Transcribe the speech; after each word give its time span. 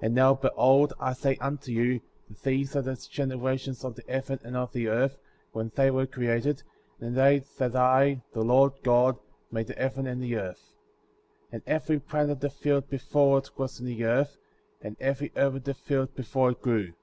4. 0.00 0.06
And 0.06 0.14
now, 0.14 0.32
behold, 0.32 0.94
I 0.98 1.12
say 1.12 1.36
unto 1.36 1.70
you, 1.70 2.00
that 2.30 2.42
these 2.44 2.74
are 2.74 2.80
the 2.80 2.94
generations 2.96 3.84
of 3.84 3.94
the 3.94 4.02
heaven 4.08 4.38
and 4.42 4.56
of 4.56 4.72
the 4.72 4.88
earth, 4.88 5.18
when 5.52 5.70
they 5.74 5.90
were 5.90 6.06
created, 6.06 6.62
in 6.98 7.12
the 7.12 7.20
day 7.20 7.44
that 7.58 7.76
I, 7.76 8.22
the 8.32 8.40
Lord 8.40 8.72
God, 8.82 9.18
made 9.52 9.66
the 9.66 9.74
heaven 9.74 10.06
and 10.06 10.22
the 10.22 10.34
earth. 10.38 10.72
5. 11.50 11.52
And 11.52 11.62
every 11.66 12.00
plant 12.00 12.30
of 12.30 12.40
the 12.40 12.48
field 12.48 12.88
before 12.88 13.36
it 13.36 13.50
was 13.58 13.78
in 13.80 13.84
the 13.84 14.04
earth, 14.06 14.38
and 14.80 14.96
every 14.98 15.30
herb 15.36 15.56
of 15.56 15.64
the 15.64 15.74
field 15.74 16.14
before 16.14 16.52
it 16.52 16.62
grew. 16.62 16.94